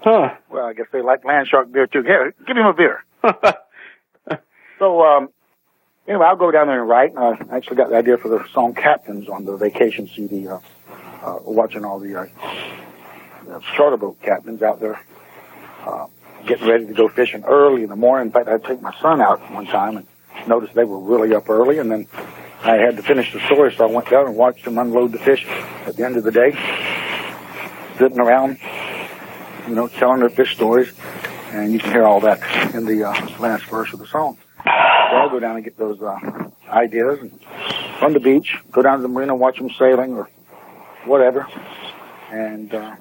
Huh. 0.00 0.34
Well, 0.50 0.64
I 0.64 0.72
guess 0.72 0.86
they 0.92 1.02
like 1.02 1.24
land 1.24 1.48
shark 1.48 1.70
beer 1.70 1.86
too. 1.86 2.02
Here, 2.02 2.34
give 2.46 2.56
him 2.56 2.66
a 2.66 2.72
beer. 2.74 3.04
So, 4.80 5.02
um, 5.02 5.28
anyway, 6.08 6.24
I'll 6.24 6.36
go 6.36 6.50
down 6.50 6.66
there 6.66 6.80
and 6.80 6.88
write. 6.88 7.12
I 7.14 7.36
actually 7.54 7.76
got 7.76 7.90
the 7.90 7.96
idea 7.96 8.16
for 8.16 8.28
the 8.28 8.42
song 8.54 8.74
Captains 8.74 9.28
on 9.28 9.44
the 9.44 9.54
vacation 9.54 10.08
CD, 10.08 10.48
uh, 10.48 10.58
uh, 11.22 11.38
watching 11.42 11.84
all 11.84 11.98
the, 11.98 12.18
uh, 12.18 12.26
the 13.44 13.60
charter 13.76 13.98
boat 13.98 14.18
captains 14.22 14.62
out 14.62 14.80
there, 14.80 14.98
uh, 15.84 16.06
getting 16.46 16.66
ready 16.66 16.86
to 16.86 16.94
go 16.94 17.08
fishing 17.08 17.44
early 17.44 17.82
in 17.82 17.90
the 17.90 17.96
morning. 17.96 18.28
In 18.28 18.32
fact, 18.32 18.48
I'd 18.48 18.64
take 18.64 18.80
my 18.80 18.94
son 19.02 19.20
out 19.20 19.38
one 19.52 19.66
time 19.66 19.98
and 19.98 20.06
noticed 20.48 20.72
they 20.72 20.84
were 20.84 20.98
really 20.98 21.34
up 21.34 21.50
early 21.50 21.76
and 21.76 21.92
then 21.92 22.06
I 22.62 22.76
had 22.76 22.96
to 22.96 23.02
finish 23.02 23.32
the 23.34 23.40
story, 23.40 23.74
so 23.76 23.86
I 23.86 23.92
went 23.92 24.08
down 24.08 24.26
and 24.26 24.36
watched 24.36 24.64
them 24.64 24.78
unload 24.78 25.12
the 25.12 25.18
fish 25.18 25.44
at 25.46 25.96
the 25.96 26.06
end 26.06 26.16
of 26.16 26.24
the 26.24 26.30
day, 26.30 26.52
sitting 28.00 28.18
around, 28.18 28.58
you 29.68 29.74
know, 29.74 29.86
telling 29.86 30.20
their 30.20 30.30
fish 30.30 30.54
stories, 30.54 30.90
and 31.52 31.70
you 31.70 31.78
can 31.78 31.92
hear 31.92 32.04
all 32.04 32.20
that 32.20 32.40
in 32.74 32.86
the 32.86 33.04
uh, 33.04 33.38
last 33.38 33.64
verse 33.66 33.92
of 33.92 33.98
the 33.98 34.06
song. 34.06 34.38
So 34.64 34.70
I'll 34.70 35.28
go 35.28 35.38
down 35.38 35.56
and 35.56 35.64
get 35.64 35.76
those 35.76 36.00
uh, 36.00 36.18
ideas 36.68 37.20
and 37.20 37.38
on 38.00 38.14
the 38.14 38.20
beach, 38.20 38.56
go 38.72 38.80
down 38.80 38.96
to 38.96 39.02
the 39.02 39.08
marina, 39.08 39.36
watch 39.36 39.58
them 39.58 39.68
sailing 39.78 40.14
or 40.14 40.30
whatever, 41.04 41.46
and 42.30 42.72
uh, 42.72 42.96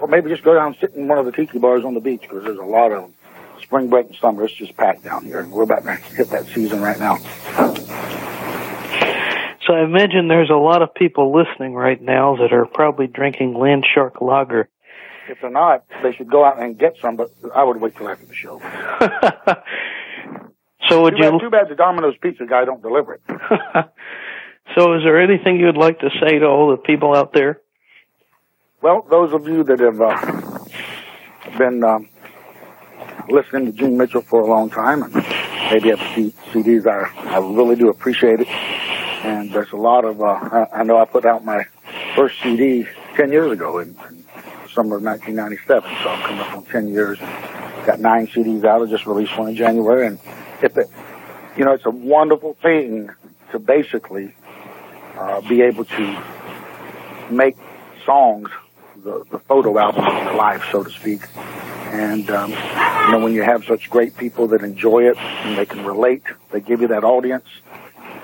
or 0.00 0.08
maybe 0.08 0.30
just 0.30 0.42
go 0.42 0.54
down 0.54 0.68
and 0.68 0.76
sit 0.80 0.94
in 0.94 1.06
one 1.06 1.18
of 1.18 1.26
the 1.26 1.32
tiki 1.32 1.58
bars 1.58 1.84
on 1.84 1.92
the 1.92 2.00
beach 2.00 2.22
because 2.22 2.42
there's 2.44 2.58
a 2.58 2.62
lot 2.62 2.90
of. 2.90 3.12
Spring 3.60 3.90
break 3.90 4.06
and 4.06 4.16
summer, 4.16 4.44
it's 4.44 4.54
just 4.54 4.74
packed 4.78 5.02
down 5.02 5.24
here, 5.24 5.44
we're 5.46 5.64
about 5.64 5.82
to 5.82 5.92
hit 5.92 6.30
that 6.30 6.46
season 6.46 6.80
right 6.80 6.98
now. 6.98 7.18
So 9.68 9.74
I 9.74 9.84
imagine 9.84 10.28
there's 10.28 10.48
a 10.48 10.54
lot 10.54 10.80
of 10.80 10.94
people 10.94 11.36
listening 11.36 11.74
right 11.74 12.00
now 12.00 12.36
that 12.36 12.54
are 12.54 12.64
probably 12.64 13.06
drinking 13.06 13.52
Land 13.52 13.84
Shark 13.94 14.22
Lager. 14.22 14.70
If 15.28 15.42
they're 15.42 15.50
not, 15.50 15.84
they 16.02 16.12
should 16.12 16.30
go 16.30 16.42
out 16.42 16.58
and 16.58 16.78
get 16.78 16.96
some, 17.02 17.16
but 17.16 17.30
I 17.54 17.64
would 17.64 17.78
wait 17.78 17.94
till 17.94 18.08
after 18.08 18.24
the 18.24 18.34
show. 18.34 18.60
so 20.88 21.02
would 21.02 21.16
Too 21.16 21.22
bad, 21.22 21.38
too 21.38 21.50
bad 21.50 21.68
the 21.68 21.74
Domino's 21.74 22.14
pizza 22.22 22.46
guy 22.46 22.64
don't 22.64 22.80
deliver 22.80 23.16
it. 23.16 23.20
so 24.74 24.94
is 24.94 25.02
there 25.04 25.20
anything 25.20 25.60
you'd 25.60 25.76
like 25.76 25.98
to 25.98 26.08
say 26.18 26.38
to 26.38 26.46
all 26.46 26.70
the 26.70 26.78
people 26.78 27.14
out 27.14 27.34
there? 27.34 27.60
Well, 28.80 29.06
those 29.10 29.34
of 29.34 29.46
you 29.46 29.64
that 29.64 29.80
have 29.80 30.00
uh, 30.00 31.58
been 31.58 31.84
um, 31.84 32.08
listening 33.28 33.66
to 33.66 33.72
Gene 33.72 33.98
Mitchell 33.98 34.22
for 34.22 34.40
a 34.40 34.46
long 34.46 34.70
time 34.70 35.02
and 35.02 35.12
maybe 35.12 35.90
have 35.90 35.98
CDs, 35.98 36.86
I, 36.86 37.12
I 37.28 37.36
really 37.38 37.76
do 37.76 37.90
appreciate 37.90 38.40
it. 38.40 38.48
And 39.24 39.52
there's 39.52 39.72
a 39.72 39.76
lot 39.76 40.04
of, 40.04 40.20
uh, 40.20 40.66
I, 40.72 40.84
know 40.84 40.98
I 40.98 41.04
put 41.04 41.24
out 41.24 41.44
my 41.44 41.64
first 42.14 42.40
CD 42.42 42.86
10 43.16 43.32
years 43.32 43.52
ago 43.52 43.78
in, 43.78 43.88
in 44.08 44.24
summer 44.72 44.96
of 44.96 45.02
1997, 45.02 45.90
so 46.02 46.08
I'm 46.08 46.22
coming 46.22 46.40
up 46.40 46.56
on 46.56 46.64
10 46.66 46.88
years. 46.88 47.18
Got 47.84 48.00
nine 48.00 48.28
CDs 48.28 48.64
out. 48.64 48.82
I 48.82 48.86
just 48.86 49.06
released 49.06 49.36
one 49.36 49.48
in 49.48 49.56
January, 49.56 50.06
and 50.06 50.20
if 50.62 50.76
it, 50.76 50.88
you 51.56 51.64
know, 51.64 51.72
it's 51.72 51.86
a 51.86 51.90
wonderful 51.90 52.54
thing 52.54 53.10
to 53.50 53.58
basically 53.58 54.34
uh, 55.16 55.40
be 55.48 55.62
able 55.62 55.84
to 55.84 56.22
make 57.30 57.56
songs 58.04 58.50
the, 59.02 59.24
the 59.30 59.38
photo 59.40 59.78
album 59.78 60.04
of 60.04 60.22
your 60.24 60.34
life, 60.34 60.64
so 60.70 60.84
to 60.84 60.90
speak. 60.90 61.22
And, 61.92 62.30
um, 62.30 62.50
you 62.50 63.12
know, 63.12 63.20
when 63.20 63.32
you 63.32 63.42
have 63.42 63.64
such 63.64 63.88
great 63.88 64.16
people 64.16 64.46
that 64.48 64.62
enjoy 64.62 65.08
it 65.08 65.16
and 65.16 65.56
they 65.56 65.66
can 65.66 65.84
relate, 65.84 66.22
they 66.50 66.60
give 66.60 66.80
you 66.80 66.88
that 66.88 67.04
audience 67.04 67.46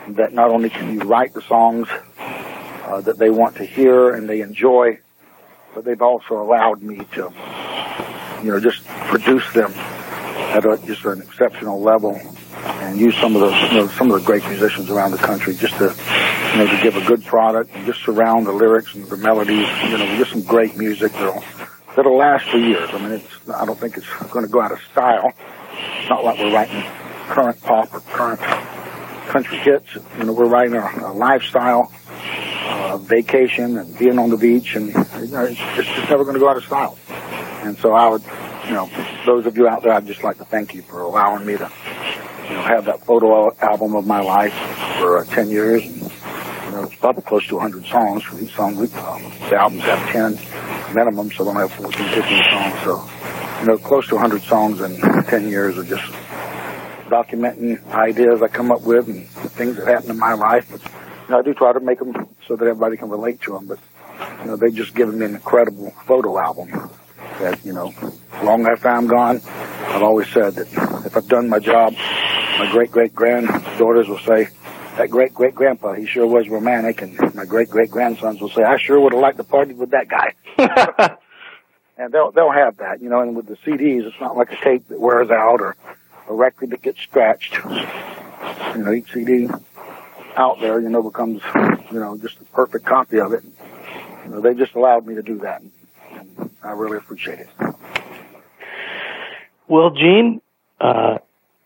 that 0.09 0.33
not 0.33 0.51
only 0.51 0.71
can 0.71 0.95
you 0.95 1.01
write 1.01 1.33
the 1.33 1.43
songs 1.43 1.89
uh, 2.19 3.01
that 3.01 3.19
they 3.19 3.31
want 3.31 3.57
to 3.57 3.65
hear 3.65 4.15
and 4.15 4.29
they 4.29 4.41
enjoy, 4.41 4.99
but 5.75 5.85
they've 5.85 6.03
also 6.03 6.41
allowed 6.41 6.83
me 6.83 6.99
to, 7.13 7.33
you 8.43 8.51
know, 8.51 8.61
just 8.61 8.85
produce 8.87 9.51
them 9.53 9.73
at 9.73 10.65
a, 10.65 10.79
just 10.87 11.05
an 11.05 11.23
exceptional 11.23 11.81
level 11.81 12.21
and 12.55 12.99
use 12.99 13.17
some 13.17 13.35
of 13.35 13.41
the, 13.41 13.51
you 13.69 13.79
know, 13.79 13.89
some 13.89 14.11
of 14.11 14.21
the 14.21 14.27
great 14.27 14.45
musicians 14.45 14.91
around 14.91 15.11
the 15.11 15.19
country 15.19 15.55
just 15.55 15.75
to, 15.79 15.85
you 16.53 16.59
know, 16.59 16.67
to 16.67 16.81
give 16.83 16.97
a 16.97 17.05
good 17.07 17.25
product 17.25 17.71
and 17.75 17.87
just 17.87 18.01
surround 18.05 18.47
the 18.47 18.53
lyrics 18.53 18.95
and 18.95 19.07
the 19.07 19.17
melodies, 19.17 19.67
you 19.85 19.99
know, 19.99 20.17
just 20.17 20.31
some 20.31 20.43
great 20.43 20.77
music 20.77 21.13
that'll, 21.13 21.43
that'll 21.97 22.17
last 22.17 22.49
for 22.51 22.59
years. 22.59 22.89
I 22.93 22.99
mean, 22.99 23.13
it's, 23.13 23.49
I 23.49 23.65
don't 23.65 23.79
think 23.79 23.97
it's 23.97 24.07
going 24.31 24.45
to 24.45 24.51
go 24.51 24.61
out 24.61 24.73
of 24.73 24.81
style. 24.93 25.33
It's 26.01 26.11
not 26.11 26.25
like 26.25 26.39
we're 26.39 26.53
writing 26.53 26.85
current 27.29 27.61
pop 27.63 27.93
or 27.95 28.01
current 28.01 28.41
country 29.29 29.59
hits. 29.59 29.95
You 30.19 30.25
know, 30.25 30.33
we're 30.33 30.47
writing 30.47 30.75
a, 30.75 30.91
a 31.07 31.13
lifestyle, 31.13 31.93
uh, 32.67 32.99
vacation 32.99 33.79
and 33.79 33.99
being 33.99 34.19
on 34.19 34.31
the 34.31 34.37
beach 34.37 34.75
and, 34.77 34.89
you 34.89 35.27
know, 35.29 35.45
it's, 35.45 35.61
it's 35.79 35.89
just 35.89 36.11
never 36.11 36.25
going 36.25 36.35
to 36.35 36.41
go 36.41 36.49
out 36.49 36.57
of 36.57 36.65
style. 36.65 36.99
And 37.63 37.77
so 37.79 37.93
I 37.93 38.09
would, 38.09 38.23
you 38.67 38.73
know, 38.73 38.91
those 39.27 39.47
of 39.47 39.57
you 39.57 39.69
out 39.69 39.83
there, 39.83 39.93
I'd 39.93 40.07
just 40.07 40.23
like 40.23 40.39
to 40.39 40.45
thank 40.45 40.75
you 40.75 40.83
for 40.83 41.01
allowing 41.01 41.47
me 41.47 41.57
to, 41.57 41.71
you 42.45 42.55
know, 42.55 42.63
have 42.63 42.85
that 42.87 43.05
photo 43.05 43.55
album 43.61 43.95
of 43.95 44.07
my 44.07 44.21
life 44.21 44.55
for 44.99 45.19
uh, 45.19 45.25
10 45.25 45.51
years. 45.51 45.85
And, 45.85 45.97
you 45.97 46.71
know, 46.71 46.83
it's 46.85 46.95
probably 46.97 47.23
close 47.23 47.47
to 47.49 47.55
100 47.57 47.87
songs 47.87 48.23
for 48.23 48.41
each 48.41 48.55
song. 48.55 48.77
We, 48.77 48.87
um, 48.93 49.23
the 49.51 49.57
albums 49.57 49.83
have 49.85 50.09
10 50.11 50.95
minimum, 50.95 51.31
so 51.33 51.45
we'll 51.45 51.55
have 51.55 51.73
14, 51.73 51.93
15 51.93 52.43
songs. 52.45 52.81
So, 52.85 53.11
you 53.61 53.67
know, 53.67 53.79
close 53.79 54.07
to 54.09 54.15
100 54.15 54.43
songs 54.43 54.81
in 54.81 55.01
10 55.25 55.49
years 55.49 55.79
of 55.79 55.89
just 55.89 56.05
documenting 57.05 57.85
ideas 57.93 58.43
I 58.43 58.49
come 58.49 58.71
up 58.71 58.83
with 58.83 59.09
and 59.09 59.29
things 59.29 59.77
that 59.77 59.87
happen 59.87 60.11
in 60.11 60.19
my 60.19 60.35
life. 60.35 60.69
But, 60.71 60.83
you 60.83 61.31
know, 61.31 61.39
I 61.39 61.43
do 61.43 61.55
try 61.55 61.73
to 61.73 61.81
make 61.81 61.99
them 61.99 62.29
so 62.47 62.57
that 62.57 62.67
everybody 62.67 62.97
can 62.97 63.09
relate 63.09 63.41
to 63.43 63.53
them. 63.53 63.67
But, 63.67 63.79
you 64.41 64.47
know, 64.47 64.57
they've 64.57 64.75
just 64.75 64.95
given 64.95 65.19
me 65.19 65.27
an 65.27 65.35
incredible 65.35 65.93
photo 66.07 66.39
album 66.39 66.71
that, 67.41 67.65
you 67.65 67.73
know, 67.73 67.93
long 68.43 68.67
after 68.67 68.89
I'm 68.89 69.07
gone, 69.07 69.41
I've 69.47 70.03
always 70.03 70.29
said 70.29 70.55
that 70.55 70.69
if 71.07 71.17
I've 71.17 71.29
done 71.29 71.49
my 71.49 71.59
job, 71.59 71.95
my 72.59 72.69
great 72.71 72.91
great 72.91 73.15
granddaughters 73.15 74.09
will 74.09 74.19
say, 74.21 74.49
that 74.97 75.11
great 75.11 75.35
great 75.35 75.55
grandpa, 75.55 75.95
he 75.95 76.07
sure 76.07 76.27
was 76.27 76.49
romantic, 76.49 77.03
and 77.03 77.35
my 77.35 77.45
great 77.45 77.69
great 77.69 77.91
grandsons 77.91 78.41
will 78.41 78.51
say, 78.51 78.63
I 78.63 78.77
sure 78.77 79.01
would 79.01 79.13
have 79.13 79.23
liked 79.23 79.39
to 79.39 79.45
party 79.45 79.75
with 79.75 79.91
that 79.91 80.09
guy. 80.09 80.35
and 81.99 82.13
they'll 82.13 82.31
they'll 82.33 82.53
have 82.53 82.77
that, 82.79 83.01
you 83.01 83.09
know. 83.09 83.21
And 83.21 83.37
with 83.37 83.47
the 83.47 83.57
CDs, 83.57 84.07
it's 84.07 84.21
not 84.21 84.37
like 84.37 84.53
a 84.53 84.57
tape 84.57 84.89
that 84.89 85.01
wears 85.01 85.31
out 85.31 85.61
or 85.61 85.77
a 86.29 86.35
record 86.35 86.71
that 86.71 86.83
gets 86.83 87.01
scratched. 87.01 87.55
You 87.55 88.83
know, 88.83 88.93
each 88.93 89.13
CD 89.13 89.49
out 90.37 90.61
there, 90.61 90.81
you 90.81 90.89
know, 90.89 91.03
becomes 91.03 91.43
you 91.93 92.01
know 92.01 92.19
just 92.19 92.41
a 92.41 92.45
perfect 92.45 92.85
copy 92.85 93.21
of 93.21 93.33
it. 93.33 93.45
You 94.25 94.31
know, 94.31 94.41
they 94.41 94.55
just 94.55 94.75
allowed 94.75 95.07
me 95.07 95.15
to 95.15 95.23
do 95.23 95.39
that, 95.39 95.63
and 96.13 96.51
I 96.63 96.73
really 96.73 96.97
appreciate 96.97 97.41
it. 97.41 97.49
Well, 99.69 99.91
Gene, 99.91 100.41
uh, 100.81 101.19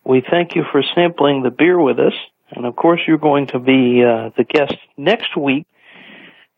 we 0.05 0.23
thank 0.29 0.55
you 0.55 0.65
for 0.71 0.83
sampling 0.95 1.43
the 1.43 1.51
beer 1.51 1.79
with 1.79 1.99
us. 1.99 2.15
And 2.51 2.65
of 2.65 2.77
course, 2.77 3.01
you're 3.07 3.19
going 3.19 3.49
to 3.49 3.59
be 3.59 4.03
uh, 4.03 4.31
the 4.37 4.45
guest 4.45 4.75
next 4.97 5.37
week. 5.37 5.67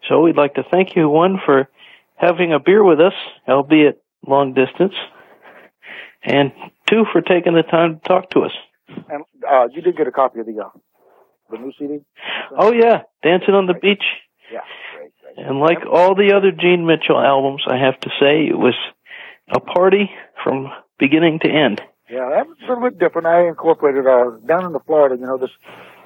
So 0.09 0.21
we'd 0.23 0.37
like 0.37 0.55
to 0.55 0.63
thank 0.63 0.95
you, 0.97 1.09
one, 1.09 1.41
for 1.45 1.69
having 2.17 2.53
a 2.53 2.61
beer 2.61 2.83
with 2.85 3.01
us, 3.01 3.15
albeit 3.49 4.03
long 4.27 4.53
distance, 4.55 4.95
and 6.23 6.53
two, 6.91 7.05
for 7.13 7.21
taking 7.21 7.55
the 7.55 7.63
time 7.63 8.01
to 8.01 8.09
talk 8.09 8.31
to 8.31 8.41
us. 8.41 8.53
And 9.09 9.25
uh, 9.49 9.69
you 9.73 9.83
did 9.83 9.97
get 9.97 10.09
a 10.09 10.13
copy 10.13 10.41
of 10.41 10.47
the 10.47 10.61
uh, 10.61 10.71
the 11.51 11.59
new 11.59 11.73
CD. 11.79 12.01
Oh 12.57 12.73
yeah, 12.73 13.03
Dancing 13.23 13.55
on 13.55 13.67
the 13.67 13.75
Beach. 13.75 14.05
Yeah. 14.53 14.61
And 15.37 15.61
like 15.61 15.79
all 15.91 16.15
the 16.15 16.33
other 16.37 16.51
Gene 16.51 16.87
Mitchell 16.87 17.19
albums, 17.19 17.63
I 17.67 17.77
have 17.77 17.99
to 18.01 18.11
say 18.21 18.47
it 18.47 18.59
was 18.59 18.75
a 19.49 19.61
party 19.61 20.11
from 20.43 20.69
beginning 20.99 21.39
to 21.41 21.49
end. 21.49 21.81
Yeah, 22.11 22.29
that 22.29 22.47
was 22.49 22.57
a 22.65 22.67
little 22.67 22.91
bit 22.91 22.99
different. 22.99 23.29
I 23.29 23.47
incorporated 23.47 24.07
uh, 24.07 24.39
down 24.45 24.65
in 24.67 24.73
the 24.73 24.81
Florida. 24.81 25.15
You 25.17 25.27
know, 25.27 25.39
this 25.39 25.51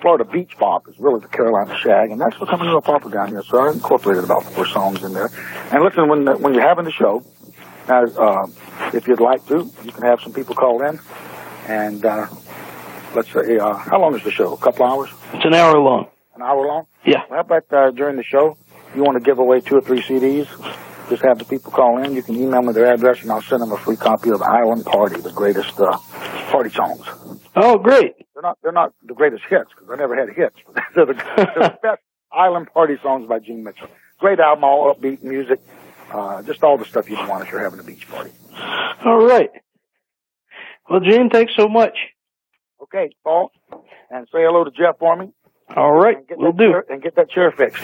Florida 0.03 0.25
beach 0.25 0.53
bop 0.59 0.87
is 0.87 0.97
really 0.99 1.21
the 1.21 1.29
Carolina 1.29 1.79
shag, 1.79 2.11
and 2.11 2.21
that's 2.21 2.37
becoming 2.39 2.69
real 2.69 2.83
popular 2.83 3.15
down 3.15 3.31
here. 3.31 3.43
So 3.43 3.59
I 3.59 3.73
incorporated 3.73 4.23
about 4.23 4.45
four 4.45 4.67
songs 4.67 5.03
in 5.03 5.15
there. 5.15 5.31
And 5.73 5.83
listen, 5.83 6.09
when 6.09 6.27
when 6.43 6.53
you're 6.53 6.67
having 6.67 6.85
the 6.85 6.93
show, 6.93 7.25
uh, 7.89 8.07
uh, 8.19 8.47
if 8.93 9.07
you'd 9.07 9.21
like 9.21 9.47
to, 9.49 9.71
you 9.83 9.93
can 9.93 10.03
have 10.03 10.21
some 10.21 10.33
people 10.33 10.55
call 10.55 10.83
in, 10.83 10.99
and 11.69 12.05
uh, 12.05 12.27
let's 13.15 13.33
say, 13.33 13.59
uh, 13.59 13.75
how 13.75 14.01
long 14.01 14.15
is 14.15 14.23
the 14.25 14.31
show? 14.31 14.55
A 14.55 14.59
couple 14.59 14.87
hours? 14.87 15.11
It's 15.33 15.45
an 15.45 15.55
hour 15.55 15.79
long. 15.79 16.09
An 16.35 16.43
hour 16.43 16.67
long? 16.67 16.87
Yeah. 17.05 17.23
Well, 17.31 17.45
how 17.45 17.59
about 17.59 17.73
uh, 17.73 17.91
during 17.91 18.17
the 18.17 18.25
show, 18.25 18.57
you 18.95 19.03
want 19.03 19.17
to 19.17 19.23
give 19.23 19.39
away 19.39 19.61
two 19.61 19.77
or 19.77 19.81
three 19.81 20.03
CDs? 20.03 20.47
Just 21.11 21.23
have 21.23 21.39
the 21.39 21.45
people 21.45 21.71
call 21.71 21.99
in. 21.99 22.15
You 22.15 22.23
can 22.23 22.35
email 22.37 22.63
me 22.63 22.73
their 22.73 22.93
address, 22.93 23.23
and 23.23 23.31
I'll 23.31 23.43
send 23.43 23.61
them 23.61 23.73
a 23.73 23.77
free 23.77 23.97
copy 23.97 24.31
of 24.31 24.41
Island 24.41 24.87
Party, 24.87 25.21
the 25.21 25.33
greatest 25.33 25.79
uh, 25.79 25.99
party 26.51 26.71
songs. 26.71 27.07
Oh, 27.57 27.79
great. 27.79 28.15
They're 28.33 28.43
not 28.43 28.59
they're 28.63 28.73
not 28.73 28.95
the 29.05 29.15
greatest 29.15 29.45
hits 29.49 29.71
because 29.71 29.91
I 29.91 29.97
never 29.97 30.17
had 30.17 30.31
hits. 30.35 30.57
But 30.67 30.83
they're, 30.95 31.07
the, 31.07 31.13
they're 31.13 31.55
the 31.55 31.79
best 31.83 32.03
Island 32.33 32.73
Party 32.73 32.97
songs 33.03 33.29
by 33.29 33.39
Gene 33.39 33.63
Mitchell. 33.63 33.89
Great 34.19 34.41
album, 34.41 34.65
all 34.65 34.95
upbeat 34.95 35.23
music, 35.23 35.61
uh, 36.13 36.43
just 36.43 36.63
all 36.63 36.79
the 36.79 36.85
stuff 36.85 37.09
you'd 37.11 37.19
want 37.29 37.45
if 37.45 37.51
you're 37.53 37.61
having 37.63 37.81
a 37.81 37.83
beach 37.83 38.09
party. 38.09 38.31
All 39.05 39.25
right. 39.27 39.51
Well, 40.89 41.01
Gene, 41.01 41.31
thanks 41.31 41.53
so 41.57 41.69
much. 41.69 41.97
Okay, 42.83 43.11
Paul, 43.25 43.51
and 44.11 44.27
say 44.27 44.43
hello 44.45 44.65
to 44.65 44.71
Jeff 44.71 44.99
for 44.99 45.17
me. 45.17 45.31
All 45.75 45.93
right, 45.93 46.19
And 46.19 46.29
get 46.29 46.39
we'll 46.39 46.53
do. 46.53 46.71
chair, 46.73 46.85
and 46.91 47.03
get 47.03 47.17
that 47.17 47.31
chair 47.31 47.51
fixed. 47.51 47.83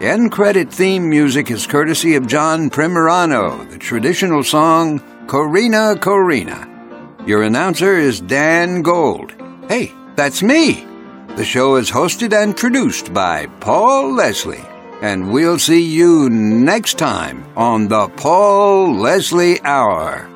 End 0.00 0.30
credit 0.30 0.70
theme 0.70 1.08
music 1.08 1.50
is 1.50 1.66
courtesy 1.66 2.16
of 2.16 2.26
John 2.26 2.68
Primorano, 2.68 3.66
the 3.70 3.78
traditional 3.78 4.44
song 4.44 5.00
Corina 5.26 5.96
Corina. 5.96 6.75
Your 7.26 7.42
announcer 7.42 7.98
is 7.98 8.20
Dan 8.20 8.82
Gold. 8.82 9.34
Hey, 9.68 9.92
that's 10.14 10.44
me. 10.44 10.86
The 11.34 11.44
show 11.44 11.74
is 11.74 11.90
hosted 11.90 12.32
and 12.32 12.56
produced 12.56 13.12
by 13.12 13.46
Paul 13.58 14.14
Leslie. 14.14 14.64
And 15.02 15.32
we'll 15.32 15.58
see 15.58 15.82
you 15.82 16.30
next 16.30 16.98
time 16.98 17.44
on 17.56 17.88
the 17.88 18.08
Paul 18.10 18.94
Leslie 18.94 19.60
Hour. 19.62 20.35